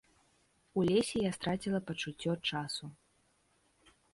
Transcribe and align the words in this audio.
У 0.79 0.85
лесе 0.89 1.17
я 1.29 1.35
страціла 1.37 1.79
пачуццё 1.91 2.33
часу. 2.49 2.85